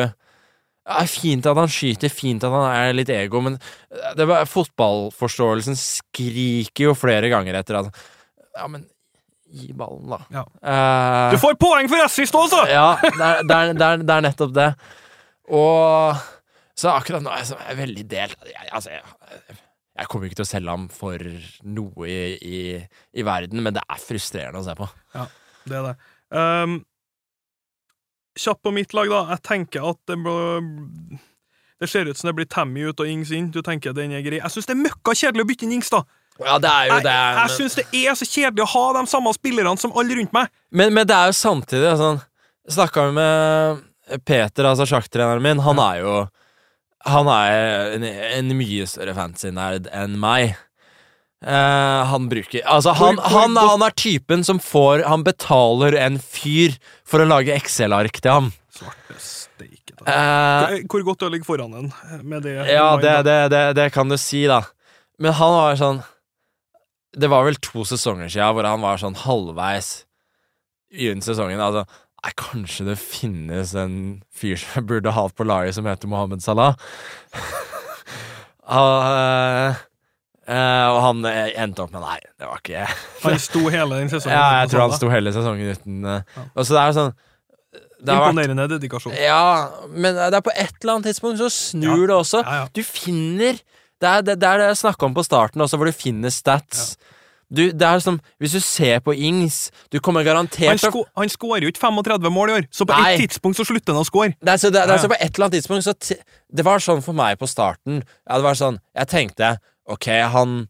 [0.89, 3.59] Det er fint at han skyter, fint at han er litt ego, men
[4.17, 7.91] det var, fotballforståelsen skriker jo flere ganger etter at
[8.57, 8.87] Ja, men
[9.49, 10.19] gi ballen, da.
[10.33, 10.43] Ja.
[10.61, 12.63] Uh, Du får poeng for assist også!
[12.69, 14.67] ja, det er, nettopp det.
[15.49, 16.17] Og
[16.77, 18.37] så akkurat nå er jeg veldig delt.
[18.45, 19.57] Jeg, altså, jeg,
[19.99, 21.23] jeg kommer ikke til å selge ham for
[21.67, 22.59] noe i, i,
[23.19, 24.87] i verden, men det er frustrerende å se på.
[25.15, 25.25] Ja,
[25.67, 25.95] Det er det.
[26.31, 26.77] Um,
[28.39, 29.23] kjapt på mitt lag, da.
[29.33, 31.19] Jeg tenker at det blir
[31.79, 33.51] Det ser ut som det blir Tammy ut og Ings inn.
[33.55, 34.39] Du tenker den er grei.
[34.41, 36.01] Jeg syns det er møkka kjedelig å bytte inn Ings, da.
[36.39, 37.13] Ja, det er jo Jeg, det.
[37.19, 40.33] jeg men- syns det er så kjedelig å ha de samme spillerne som alle rundt
[40.35, 40.49] meg.
[40.71, 42.21] Men, men det er jo samtidig sånn
[42.69, 43.79] Snakka vi med
[44.27, 45.59] Peter, altså sjakktreneren min.
[45.65, 46.11] Han er jo
[47.07, 50.57] Han er en, en mye større fancy-nerd enn meg.
[51.39, 56.73] Uh, han bruker Altså, han, han, han er typen som får Han betaler en fyr
[57.07, 58.49] for å lage Excel-ark til ham.
[59.15, 59.95] Steike.
[60.01, 60.03] da.
[60.11, 61.87] Eh, Hvor godt det ligger foran en
[62.27, 62.57] med det.
[62.67, 64.65] ja, det, det, det, det kan du si, da.
[65.19, 66.03] Men han var sånn
[67.15, 70.03] Det var vel to sesonger siden hvor han var sånn halvveis
[70.91, 71.59] i sesongen.
[71.61, 71.85] Altså,
[72.23, 73.95] nei, kanskje det finnes en
[74.35, 76.75] fyr som jeg burde hatt på laget som heter Mohammed Salah.
[78.69, 79.73] Ah,
[80.45, 82.83] eh, og han eh, endte opp med Nei, det var ikke
[83.23, 84.35] Han sto hele den sesongen.
[84.35, 86.19] Ja, jeg tror han sto hele sesongen uten Ja.
[86.53, 87.15] Og så det er sånn
[87.99, 89.15] det har vært, Imponerende dedikasjon.
[89.19, 92.43] Ja, men det er på et eller annet tidspunkt så snur det også.
[92.45, 92.67] Ja, ja.
[92.71, 93.59] Du finner
[93.99, 96.31] Det er det, det, er det jeg snakka om på starten også, hvor du finner
[96.31, 96.93] stats.
[97.49, 101.65] Du, det er som Hvis du ser på Ings Du kommer garantert sko han skårer
[101.65, 103.13] jo ikke 35 mål i år, så på Nei.
[103.15, 104.35] et tidspunkt så slutter han å score.
[104.37, 105.95] det er, så, det, det er så på et eller annet tidspunkt så
[106.61, 108.03] Det var sånn for meg på starten.
[108.27, 109.55] Ja, det var sånn Jeg tenkte
[109.89, 110.67] Ok, han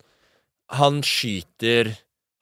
[0.79, 1.91] Han skyter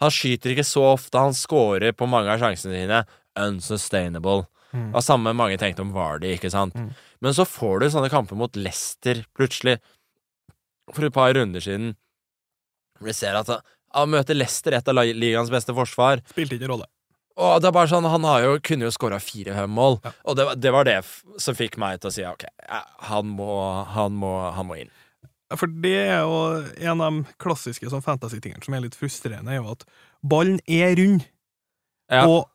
[0.03, 1.17] Han skyter ikke så ofte.
[1.17, 3.01] Han scorer på mange av sjansene sine.
[3.41, 4.45] Unsustainable.
[4.69, 4.91] Mm.
[4.91, 6.75] Og samme mange tenkte om Vardy, ikke sant?
[6.77, 6.91] Mm.
[7.25, 9.79] Men så får du sånne kamper mot Leicester plutselig.
[10.93, 11.95] For et par runder siden.
[12.99, 13.49] Hvor du ser at
[13.93, 16.21] han møter Leicester, et av ligaens beste forsvar.
[16.29, 16.85] Spilte ikke rolle.
[17.37, 20.11] Og det er bare sånn, Han har jo, kunne jo skåra fire-fem mål, Ja.
[20.25, 20.95] og det, det var det
[21.37, 22.45] som fikk meg til å si ok,
[23.11, 24.89] han må, han må, han må inn.
[25.55, 29.61] For det er jo en av de klassiske sånn fantasy-tingene som er litt frustrerende, er
[29.61, 29.85] jo at
[30.25, 31.27] ballen er rund,
[32.09, 32.25] Ja.
[32.27, 32.49] og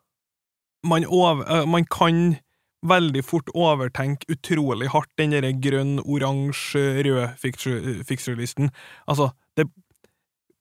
[0.85, 2.39] man, over, man kan
[2.83, 8.71] veldig fort overtenke utrolig hardt den derre grønn, oransje, rød fixture-
[9.07, 9.69] Altså, det,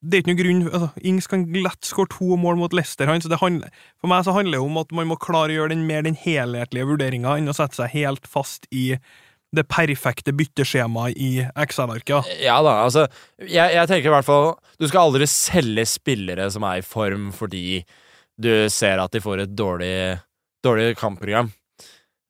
[0.02, 3.10] det er ikke noen grunn altså, Ings kan lett skåre to mål mot Leicester.
[3.10, 5.60] Han, så det handler, for meg så handler det om at man må klare å
[5.60, 8.96] gjøre den mer den helhetlige vurderinga enn å sette seg helt fast i
[9.52, 12.30] det perfekte bytteskjemaet i Excel-arket.
[12.42, 13.06] Ja da, altså
[13.44, 17.30] jeg, jeg tenker i hvert fall Du skal aldri selge spillere som er i form
[17.36, 17.82] fordi
[18.42, 20.18] du ser at de får et dårlig,
[20.66, 21.52] dårlig kampprogram.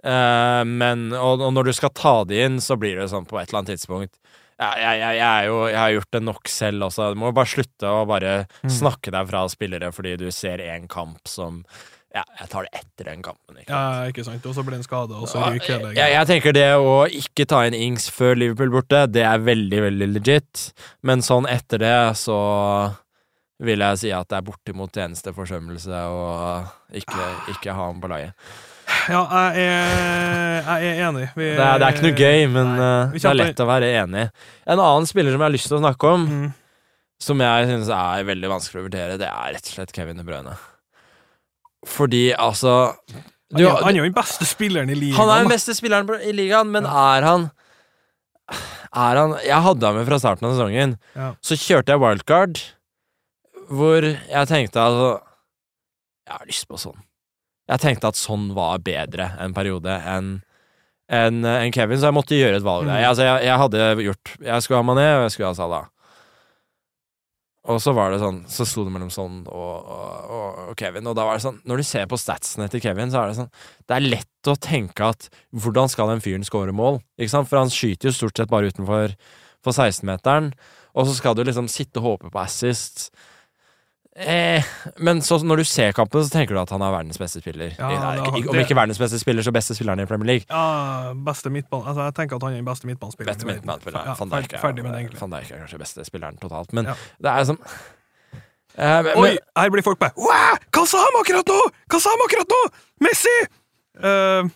[0.02, 3.38] Uh, men og, og når du skal ta de inn, så blir det sånn på
[3.40, 4.18] et eller annet tidspunkt
[4.62, 7.08] jeg, jeg, jeg, er jo, jeg har gjort det nok selv også.
[7.16, 8.70] Du må bare slutte å bare Mm.
[8.70, 11.64] snakke deg fra spillere fordi du ser én kamp som
[12.14, 13.56] Ja, jeg tar det etter den kampen.
[13.56, 13.96] Ikke sant?
[13.96, 14.46] Ja, ikke sant?
[14.46, 17.46] Og så blir han skada, og så ryker hele jeg, jeg tenker det å ikke
[17.48, 20.66] ta inn Ings før Liverpool borte, det er veldig, veldig legit.
[21.08, 22.36] Men sånn etter det, så
[23.64, 26.28] vil jeg si at det er bortimot eneste forsømmelse å
[27.00, 28.36] ikke, ikke ha ham på laget.
[29.12, 29.22] Ja,
[29.56, 31.28] jeg er, jeg er enig.
[31.36, 32.90] Vi, Det er, det er ikke noe gøy, men Nei.
[33.08, 34.26] uh, det er lett å være enig.
[34.68, 36.50] En annen spiller som jeg har lyst til å snakke om, Mm.
[37.22, 40.26] som jeg synes er veldig vanskelig å vurdere, det er rett og slett Kevin De
[40.28, 40.54] Bruyne.
[41.88, 42.74] Fordi, altså
[43.52, 45.18] Han, er, han er jo den beste spilleren i ligaen.
[45.18, 47.48] Han er den beste spilleren i ligaen, men er han
[48.94, 50.98] Er han Jeg hadde ham med fra starten av sesongen.
[51.16, 51.32] Ja.
[51.42, 52.62] Så kjørte jeg wildcard,
[53.72, 55.10] hvor jeg tenkte altså
[56.28, 57.00] Jeg har lyst på sånn.
[57.72, 60.40] Jeg tenkte at sånn var bedre en periode enn
[61.12, 62.86] enn en Kevin, så jeg måtte gjøre et valg.
[62.88, 62.94] Mm.
[62.96, 65.90] Jeg, altså, jeg, jeg hadde gjort Jeg skulle ha Mané, og jeg skulle ha Salah.
[67.70, 71.14] Og så var det sånn Så sto det mellom sånn og, og, og Kevin, og
[71.18, 73.52] da var det sånn Når du ser på statsene til Kevin, så er det sånn
[73.86, 76.98] Det er lett å tenke at hvordan skal den fyren score mål?
[77.20, 77.50] Ikke sant?
[77.52, 79.14] For han skyter jo stort sett bare utenfor
[79.62, 80.50] 16-meteren,
[80.98, 83.12] og så skal du liksom sitte og håpe på assist.
[84.16, 84.64] Eh,
[85.00, 87.72] men så når du ser kampen, så tenker du at han er verdens beste spiller.
[87.80, 90.46] Ja, I- nei, ikke- om ikke verdens beste spiller, så beste spilleren i Premier League.
[90.50, 93.38] Ja, beste midtball, Altså, jeg tenker at han er den beste midtbanespilleren.
[93.38, 94.06] Beste midtbanespilleren.
[94.06, 96.94] Ja, Van Dijk er- er kanskje beste spilleren totalt, men Ja.
[97.22, 97.58] det er som
[98.78, 101.62] eh, men, Oi, her blir folk bare Hva sa han akkurat nå?!
[101.90, 102.70] Hva sa han akkurat nå?!
[103.02, 103.48] Messi!
[104.04, 104.50] Eh,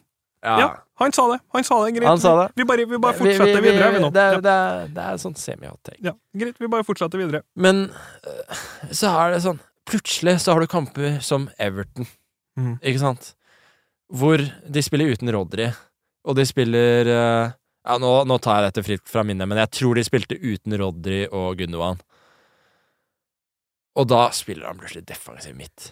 [0.43, 0.75] ja.
[1.01, 1.39] Han sa det.
[1.53, 1.93] Han sa det.
[1.97, 2.07] Greit.
[2.07, 2.53] Han sa det.
[2.55, 4.09] Vi bare, vi bare Vi- vi- fortsetter vi- videre, vi nå.
[4.13, 4.41] Det, er- Ja.
[4.41, 5.97] det, er- det er sånn semi-hot take.
[6.01, 7.41] Ja, greit, vi bare fortsetter videre.
[7.55, 8.55] Men øh,
[8.91, 12.07] så er det sånn Plutselig så har du kamper som Everton,
[12.57, 12.79] mm.
[12.81, 13.35] ikke sant?
[14.11, 15.67] Hvor de spiller uten Rodry,
[16.25, 17.51] og de spiller øh,
[17.85, 20.73] Ja, nå, nå tar jeg dette fritt fra minnet, men jeg tror de spilte uten
[20.79, 21.99] Rodry og Gundogan.
[23.95, 25.91] Og da spiller han plutselig defensiv midt.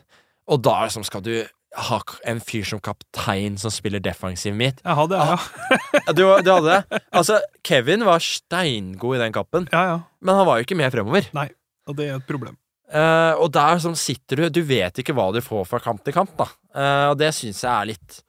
[0.49, 1.35] Og da liksom skal du
[1.73, 4.81] ha en fyr som kaptein som spiller defensiv midt.
[4.83, 5.77] Jeg hadde det, ja.
[5.97, 7.01] Ja, Du, du hadde det?
[7.11, 10.01] Altså, Kevin var steingod i den kappen, ja, ja.
[10.21, 11.29] men han var jo ikke med fremover.
[11.33, 11.49] Nei,
[11.89, 12.57] Og det er et problem.
[12.93, 16.13] Uh, og der sånn sitter du Du vet ikke hva du får fra kamp til
[16.13, 16.45] kamp, da.
[16.75, 18.19] Uh, og det syns jeg er litt,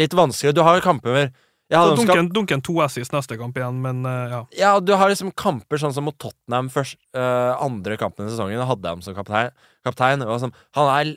[0.00, 0.56] litt vanskelig.
[0.56, 1.36] Du har jo kamper med
[1.68, 4.40] dunken, dunken to assist neste kamp igjen, men uh, ja.
[4.58, 8.64] Ja, du har liksom kamper sånn som mot Tottenham først, andre kampen i sesongen.
[8.66, 9.54] Hadde jeg ham som kaptein.
[9.86, 11.14] kaptein som, han er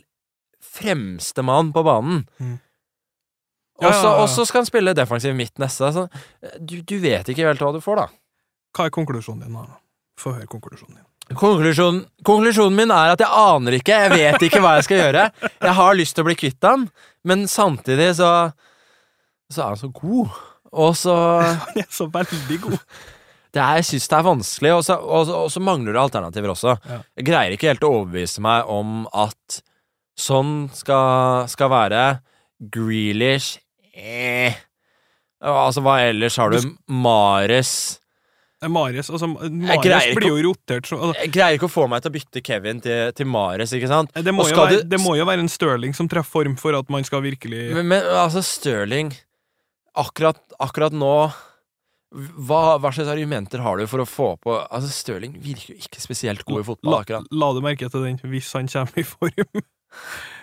[0.64, 2.26] fremste mann på banen.
[2.40, 2.58] Mm.
[3.82, 4.18] Ja, så ja, ja.
[4.22, 5.90] og så skal han spille defensiv midt neste.
[5.94, 6.08] Så,
[6.46, 8.10] eh, du, du vet ikke helt hva du får, da.
[8.78, 9.56] Hva er konklusjonen din?
[9.58, 9.80] da?
[10.22, 11.08] Få høre konklusjonen din.
[11.38, 13.96] Konklusjonen, konklusjonen min er at jeg aner ikke.
[14.04, 15.24] Jeg vet ikke hva jeg skal gjøre.
[15.48, 16.86] Jeg har lyst til å bli kvitt han,
[17.28, 18.52] men samtidig så
[19.52, 20.38] Så er han så god.
[20.72, 21.16] Og så
[21.66, 22.78] Han er så veldig god.
[23.52, 26.54] det er, Jeg syns det er vanskelig, og så, og, og så mangler det alternativer
[26.54, 26.78] også.
[27.18, 29.62] Jeg greier ikke helt å overbevise meg om at
[30.18, 32.04] sånn skal, skal være.
[32.72, 33.58] Grealish
[33.98, 34.60] eh.
[35.42, 36.72] Altså, hva ellers har du?
[36.94, 38.02] Mares
[38.70, 42.12] Mares, altså, Mares blir jo rotert så, altså, Jeg greier ikke å få meg til
[42.12, 44.14] å bytte Kevin til, til Mares, ikke sant?
[44.14, 47.02] det, må være, det må jo være en Stirling som treffer form for at man
[47.08, 49.10] skal virkelig Men, men altså, Stirling
[49.98, 51.16] Akkurat, akkurat nå
[52.12, 56.04] hva, hva slags argumenter har du for å få på Altså, Stirling virker jo ikke
[56.04, 57.34] spesielt god i fotball, la, akkurat.
[57.34, 59.66] la du merke til den, hvis han kommer i form?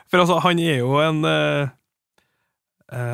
[0.09, 1.69] For altså, han er jo en uh,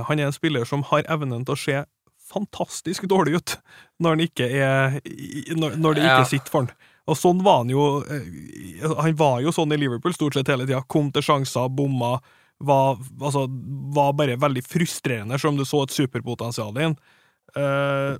[0.08, 1.80] Han er en spiller som har evnen til å se
[2.24, 3.56] fantastisk dårlig ut
[4.02, 4.94] når, han ikke er,
[5.58, 6.28] når, når det ikke Ja.
[6.30, 6.70] sitter for han.
[7.10, 10.64] Og sånn var han jo eh, Han var jo sånn i Liverpool stort sett hele
[10.64, 10.80] tida.
[10.88, 12.14] Kom til sjanser, bomma.
[12.64, 13.44] Var, altså,
[13.92, 16.94] var bare veldig frustrerende, selv om du så et superpotensial i ham.
[17.60, 18.14] Eh,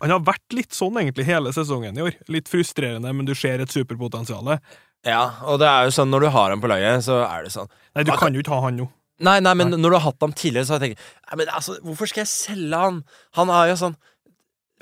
[0.00, 2.16] han har vært litt sånn egentlig hele sesongen i år.
[2.32, 4.58] Litt frustrerende, men du ser et superpotensial.
[5.06, 7.52] Ja, og det er jo sånn når du har ham på laget, så er det
[7.54, 8.88] sånn Nei, du Hva- kan jo ikke ha han nå.
[9.20, 9.78] Nei, nei, men Nei.
[9.78, 12.24] når du har hatt ham tidligere, så har jeg tenkt Nei, men altså, hvorfor skal
[12.24, 13.02] jeg selge han?
[13.38, 13.94] Han er jo sånn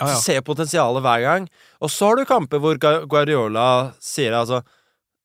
[0.01, 0.14] Ja, ja.
[0.22, 1.48] Ser potensialet hver gang.
[1.85, 3.66] Og så har du kamper hvor Guardiola
[4.01, 4.62] sier altså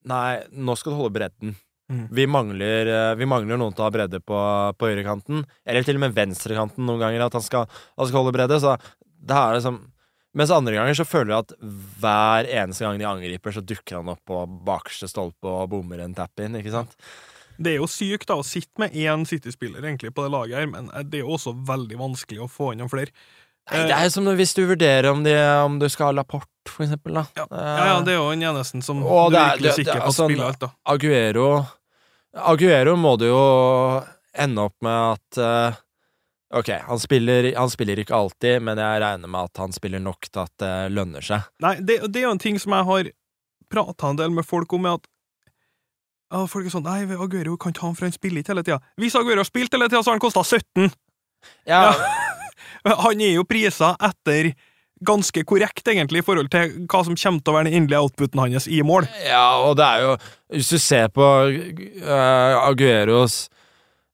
[0.08, 1.56] Nei, nå skal du holde bredden.
[1.92, 2.04] Mm.
[2.12, 4.38] Vi, mangler, eh, vi mangler noen til å ha bredde på,
[4.76, 5.46] på høyrekanten.
[5.66, 7.66] Eller til og med venstrekanten noen ganger, at han skal,
[7.98, 8.60] han skal holde bredde.
[8.64, 8.76] Så
[9.18, 9.86] det er liksom
[10.38, 11.54] Mens andre ganger så føler jeg at
[11.98, 16.14] hver eneste gang de angriper, så dukker han opp på bakerste stolpe og bommer en
[16.14, 16.94] tap-in, ikke sant?
[17.58, 20.68] Det er jo sykt da, å sitte med én City-spiller egentlig på det laget, her,
[20.70, 23.10] men det er jo også veldig vanskelig å få inn noen flere.
[23.72, 25.34] Nei, det er som hvis du vurderer om, de,
[25.66, 27.26] om du skal ha Laporte, for eksempel, da.
[27.40, 30.06] Ja, ja, ja det er jo den eneste som Og du er virkelig sikker på
[30.06, 30.70] å altså, spiller alt, da.
[30.94, 31.50] Aguero
[32.38, 33.44] Aguero må du jo
[34.38, 35.80] ende opp med at eh,
[36.56, 40.30] Ok, han spiller, han spiller ikke alltid, men jeg regner med at han spiller nok
[40.30, 41.44] til at det lønner seg.
[41.64, 43.10] Nei, det, det er jo en ting som jeg har
[43.68, 45.10] prata en del med folk om, er at
[46.28, 48.64] ja, folk er sånn Nei, Aguero kan ikke ha han, for han spiller ikke hele
[48.68, 48.80] tida.
[49.00, 50.90] Hvis Aguero har spilt hele tida, så har han kosta 17!
[51.68, 51.92] Ja,
[53.04, 54.54] Han er jo prisa etter
[55.08, 58.42] ganske korrekt, egentlig, i forhold til hva som kommer til å være den endelige outputen
[58.42, 59.06] hans i mål.
[59.26, 60.16] ja, og det er jo
[60.56, 63.48] Hvis du ser på uh, Agueros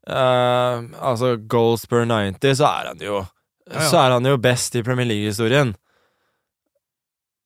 [0.07, 3.87] eh, Altså goals per 90, så er han jo Ja, ja.
[3.87, 5.75] Så er han jo best i Premier League-historien.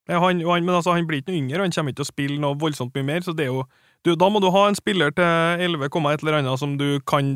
[0.07, 2.13] Ja, han, han, men altså, han blir ikke noe yngre, han kommer ikke til å
[2.13, 3.67] spille noe voldsomt mye mer, så det er jo
[4.05, 7.35] du, Da må du ha en spiller til 11, et eller annet som du kan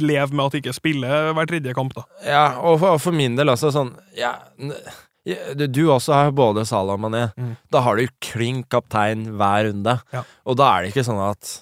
[0.00, 2.06] leve med at ikke spiller hver tredje kamp, da.
[2.24, 4.38] Ja, og for, og for min del også sånn ja,
[5.24, 7.26] du, du også har både Salah og Mané.
[7.40, 7.54] Mm.
[7.72, 9.96] Da har du klink kaptein hver runde.
[10.44, 11.54] Og da er det ikke sånn at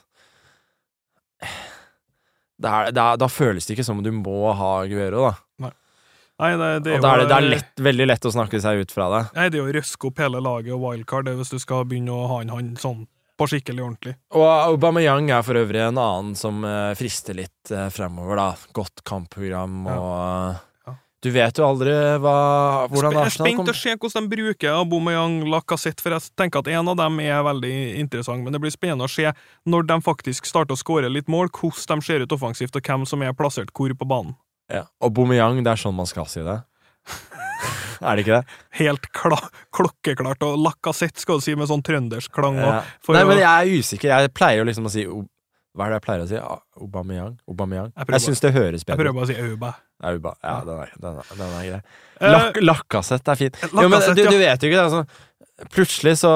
[2.62, 5.34] det er, det er, Da føles det ikke som om du må ha Guero, da.
[6.42, 8.58] Nei, det, det er og da er det, det er lett, veldig lett å snakke
[8.62, 9.20] seg ut fra det.
[9.36, 11.84] Nei, det er jo å røske opp hele laget og wildcard det, hvis du skal
[11.86, 13.04] begynne å ha en han sånn
[13.38, 14.14] på skikkelig ordentlig.
[14.36, 18.48] Og Aubameyang er for øvrig en annen som eh, frister litt uh, fremover, da.
[18.74, 20.58] Godt kampprogram og Ja.
[21.22, 22.32] Du vet jo aldri hva,
[22.90, 26.16] hvordan Spe- jeg er Arsenal spent kommer å se hvordan de bruker Aubameyang Lacassette, for
[26.16, 29.30] jeg tenker at en av dem er veldig interessant, men det blir spennende å se
[29.70, 33.06] når de faktisk starter å skåre litt mål, hvordan de ser ut offensivt, og hvem
[33.06, 34.34] som er plassert hvor på banen.
[34.72, 34.82] ja.
[35.00, 36.58] Aubameyang, det er sånn man skal si det.
[38.02, 38.58] er det ikke det?
[38.80, 39.38] Helt kla
[39.78, 42.58] klokkeklart, og Lacassette skal du si med sånn trøndersk klang.
[42.58, 42.80] Ja.
[43.14, 44.10] Nei, men jeg er usikker.
[44.10, 45.06] Jeg pleier jo liksom å si
[45.72, 46.36] Hva er det jeg pleier å si?
[46.36, 47.36] Ah, Aubameyang?
[47.48, 47.92] Aubameyang?
[47.96, 49.70] Jeg Jeg, syns det høres jeg prøver bare å si Auba.
[50.04, 50.32] Auba.
[50.44, 51.80] Ja, den er, den er, den er grei.
[52.20, 53.56] Eh, Lak Lakkasett er fint.
[53.72, 54.84] Jo, men du, du vet jo ikke det.
[54.84, 55.04] Altså,
[55.72, 56.32] plutselig så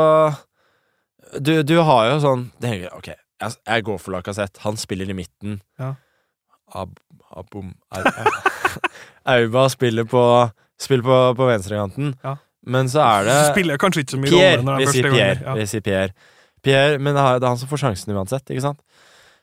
[1.43, 4.63] Du, du har jo sånn det henger, Ok, jeg, jeg går for Lakkasett.
[4.65, 5.59] Han spiller i midten.
[5.83, 5.93] Ja.
[6.73, 6.97] Ab,
[7.37, 8.13] abom, Au-
[9.37, 10.23] Auba spiller på
[10.81, 12.15] Spiller på, på venstrekanten.
[12.25, 12.35] Ja.
[12.67, 14.57] Men så er det Spiller kanskje ikke så mye Pierre.
[14.59, 15.37] rolle når det er Pierre.
[15.45, 15.81] ja.
[15.87, 16.11] Pierre.
[16.67, 16.99] Pierre.
[17.01, 18.81] Men er det er han som får sjansen uansett, ikke sant?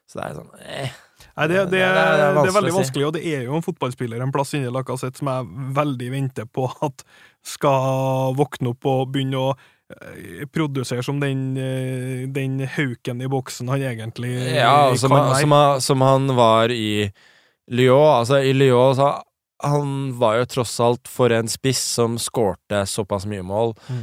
[0.09, 0.89] Så det er sånn eh.
[1.33, 4.21] Nei, det, det, Det er- det er veldig vanskelig, og det er jo en fotballspiller
[4.21, 5.47] en plass inni Lacassette som jeg
[5.79, 7.01] veldig venter på at
[7.43, 13.69] skal våkne opp og begynne å eh, produsere som den, eh, den hauken i boksen
[13.73, 15.41] han egentlig Ja, som, kan han- være.
[15.41, 17.11] som, som han var i
[17.71, 18.19] Lyon.
[18.19, 19.21] Altså, i Lyon så
[19.63, 23.71] Han var jo tross alt for en spiss som skårte såpass mye mål.
[23.87, 24.01] Mm.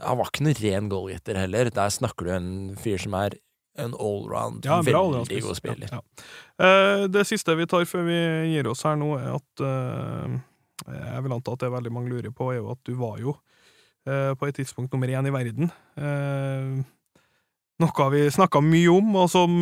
[0.00, 1.68] Han var ikke noen ren goalgetter heller.
[1.70, 3.36] Der snakker du en fyr som er
[3.78, 5.44] en allround, Ja, veldig allround-spiss.
[5.44, 5.88] god spiller.
[5.90, 6.24] Ja, ja.
[6.66, 8.18] Eh, det siste vi tar før vi
[8.52, 10.36] gir oss her nå, er at eh,
[11.14, 13.36] Jeg vil anta at det veldig mange lurer på, er jo at du var jo
[14.06, 15.70] eh, på et tidspunkt nummer én i verden.
[17.82, 19.58] Noe vi snakka mye om, og som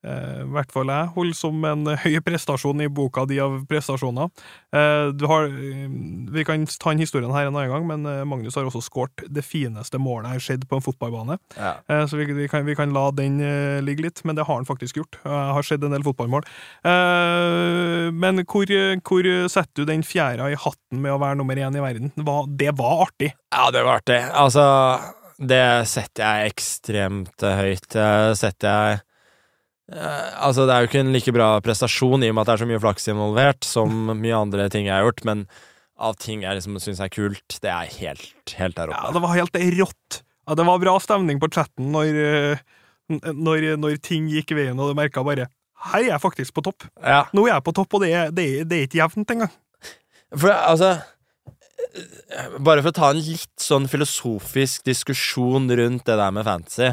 [0.00, 4.30] i hvert fall jeg holder som en høy prestasjon i boka di av prestasjoner.
[4.72, 5.86] Eh, du har, eh,
[6.32, 9.26] vi kan ta inn historien her en annen gang, men eh, Magnus har også skåret
[9.28, 11.36] det fineste målet jeg har sett på en fotballbane.
[11.58, 11.74] Ja.
[11.88, 14.56] Eh, Så vi, vi, kan, vi kan la den eh, ligge litt, men det har
[14.62, 15.20] han faktisk gjort.
[15.20, 16.48] Jeg har sett en del fotballmål.
[17.10, 18.66] Eh, men hvor,
[19.04, 22.12] hvor setter du den fjæra i hatten med å være nummer én i verden?
[22.56, 23.34] Det var artig.
[23.52, 24.20] Ja, det var artig.
[24.32, 24.64] Altså,
[25.40, 28.00] det setter jeg ekstremt eh, høyt.
[28.40, 29.06] Setter jeg eh,
[29.90, 32.62] Altså, det er jo ikke en like bra prestasjon i og med at det er
[32.62, 35.46] så mye flaks involvert som mye andre ting jeg har gjort, men
[36.00, 39.34] av ting jeg liksom syns er kult, det er helt, helt der Ja, det var
[39.36, 40.20] helt rått.
[40.48, 42.62] Ja, det var bra stemning på chatten når, eh,
[43.34, 45.50] når, når ting gikk veien, og du merka bare
[45.90, 46.84] her er jeg faktisk på topp.
[47.00, 49.34] Ja, Nå er jeg på topp, og det er, det er, det er ikke jevnt
[49.34, 49.54] engang.
[50.36, 50.98] for altså
[52.60, 56.90] Bare for å ta en litt sånn filosofisk diskusjon rundt det der med fantasy,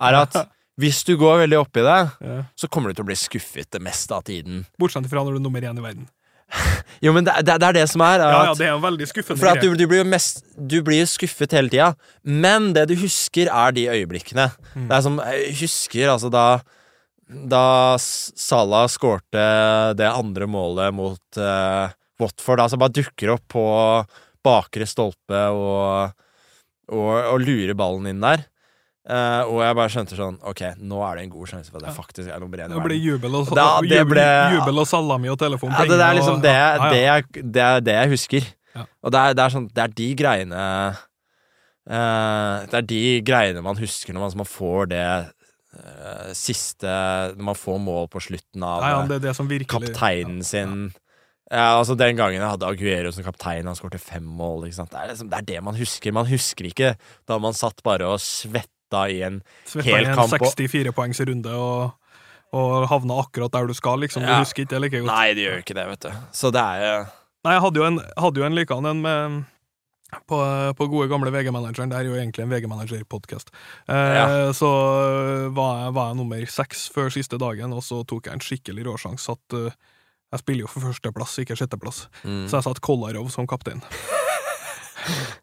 [0.00, 0.38] er at
[0.80, 2.38] hvis du går veldig opp i det, Ja.
[2.56, 4.64] så kommer du til å bli skuffet det meste av tiden.
[4.80, 6.08] Bortsett fra når du er nummer én i verden.
[7.04, 8.18] Jo, men det, det, det er det som er.
[8.20, 10.42] er Ja, ja, Det er en veldig skuffende For at du, du blir jo mest
[10.58, 11.92] Du blir skuffet hele tida,
[12.26, 14.48] men det du husker, er de øyeblikkene.
[14.74, 14.88] Mm.
[14.90, 16.44] Det er som Jeg husker altså da
[17.54, 17.62] Da
[18.02, 19.44] Salah skårte
[19.96, 21.86] det andre målet mot uh,
[22.20, 23.64] Watford, altså bare dukker opp på
[24.44, 26.10] bakre stolpe og,
[26.90, 28.42] og, og lurer ballen inn der.
[29.10, 31.88] Eh, og jeg bare skjønte sånn Ok, nå er det en god sjanse for at
[31.88, 34.20] jeg faktisk er nummer én Det ble jubel og, Da, det jubel,
[34.54, 35.72] jubel og salami og telefon.
[35.74, 36.90] Ja, det, er liksom det, Ja, ja.
[36.92, 38.48] det, jeg, det, er det jeg husker.
[38.76, 38.86] Ja.
[39.02, 40.62] Og det er, det er sånn Det er de greiene
[40.94, 46.96] uh, Det er de greiene man husker når man, man får det uh, siste
[47.34, 50.90] Når man får mål på slutten av Ja, ja, det det som virkelig kapteinen sin.
[51.50, 54.68] Ja, altså Den gangen jeg hadde Aguero som kaptein, han skåret fem mål.
[54.68, 56.14] Det, er liksom, det er det man husker.
[56.14, 56.94] Man husker ikke
[57.26, 58.70] da man satt bare og svetta
[59.10, 61.92] i en Svetta i hel en kamp en 64-poengsrunde og,
[62.56, 64.22] og havna akkurat der du skal, liksom.
[64.26, 65.12] Du husker ikke det like godt.
[65.12, 66.10] Nei, det gjør ikke det, vet du.
[66.32, 66.98] Så det er jo
[67.46, 69.38] Nei, jeg hadde jo en, hadde jo en likedan en med
[70.28, 70.36] på,
[70.76, 71.88] på gode gamle VG-manageren.
[71.92, 73.52] Det er jo egentlig en VG-manager-podkast.
[73.88, 74.24] Eh, Ja.
[74.52, 74.68] Så
[75.54, 78.84] var jeg, var jeg nummer seks før siste dagen, og så tok jeg en skikkelig
[78.90, 79.70] råsjanse at eh,
[80.34, 82.08] jeg spiller jo for førsteplass, ikke sjetteplass.
[82.24, 82.44] mm.
[82.50, 83.80] Så jeg satt Kolarov som kaptein.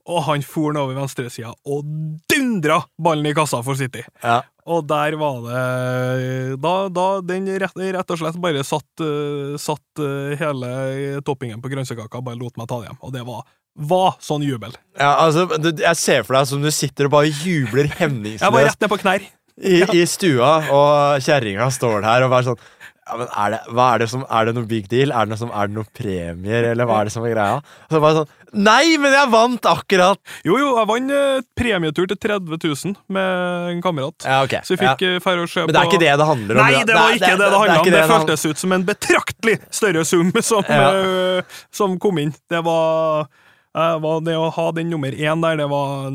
[0.07, 1.87] Og han for den over venstresida og
[2.29, 4.03] dundra ballen i kassa for City.
[4.23, 4.41] Ja.
[4.67, 10.03] Og der var det Da, da den rett, rett og slett bare satt, eh, satt
[10.03, 12.99] eh, hele toppingen på grønnsakaka, bare lot meg ta det hjem.
[13.07, 13.45] Og det var,
[13.93, 14.75] var sånn jubel.
[14.99, 18.67] Ja, altså, du, jeg ser for deg som du sitter og bare jubler Jeg var
[18.67, 19.27] rett ned på knær.
[19.57, 22.65] i, i stua, og kjerringa står der og bare sånn
[23.07, 25.13] ja, men er det, hva er det som, er det noe big deal?
[25.15, 27.61] Er det noe, som, er det noen premier, eller hva er det som er greia?
[27.87, 30.19] Og så bare sånn Nei, men jeg vant akkurat!
[30.47, 34.23] Jo, jo, jeg vant eh, premietur til 30 000 med en kamerat.
[34.23, 34.55] Ja, ok.
[34.63, 35.09] Så vi fikk ja.
[35.19, 36.61] eh, å se på Men det er ikke det det handler om.
[36.61, 37.89] Nei, det var ikke det det handla om.
[37.89, 40.87] Det, det føltes ut som en betraktelig større sum som, Ja.
[40.95, 42.31] uh, som kom inn.
[42.49, 43.27] Det var,
[43.75, 46.07] uh, var Det å ha den nummer én der, det var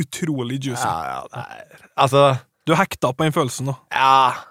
[0.00, 0.86] utrolig juicy.
[0.86, 1.82] Ja, ja, nei.
[2.00, 2.28] Altså
[2.68, 3.74] Du hekta på den følelsen nå.
[3.90, 4.46] Ja,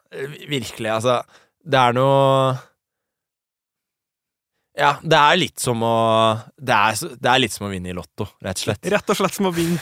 [0.49, 1.21] virkelig, altså.
[1.65, 2.53] Det er noe
[4.79, 5.95] Ja, det er litt som å
[6.55, 8.85] det er, det er litt som å vinne i Lotto, rett og slett.
[8.93, 9.79] Rett og slett som å vinne.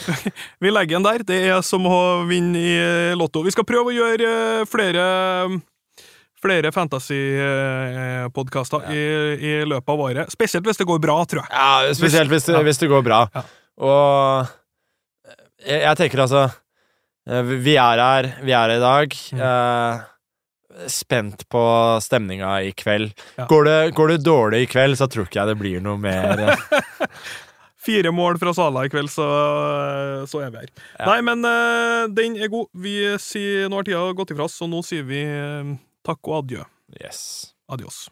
[0.62, 1.20] Vi legger den der.
[1.28, 1.98] Det er som å
[2.28, 3.42] vinne i eh, Lotto.
[3.44, 4.30] Vi skal prøve å gjøre
[4.62, 5.04] eh, flere
[6.40, 8.92] Flere fantasypodkaster ja.
[8.96, 9.00] i,
[9.44, 10.30] i løpet av året.
[10.32, 11.50] Spesielt hvis det går bra, tror jeg.
[11.52, 12.62] Ja, spesielt hvis det, Ja.
[12.64, 13.18] hvis det går bra.
[13.34, 13.42] Ja.
[13.84, 14.48] Og
[15.60, 19.12] jeg, jeg tenker altså eh, Vi er her, vi er her i dag.
[19.36, 19.40] Mm.
[19.50, 20.00] Eh,
[20.88, 21.62] spent på
[22.02, 23.12] stemninga i kveld.
[23.36, 23.46] Ja.
[23.50, 26.44] Går, det, går det dårlig i kveld, så tror ikke jeg det blir noe mer
[27.80, 29.26] Fire mål fra Sala i kveld, så,
[30.28, 30.72] så er vi her.
[30.98, 31.06] Ja.
[31.08, 32.68] Nei, men uh, den er god.
[32.76, 35.72] Vi sier, Nå har tida gått ifra oss, så nå sier vi uh,
[36.04, 36.68] takk og adjø.
[37.00, 37.22] Yes.
[37.72, 38.08] Adios.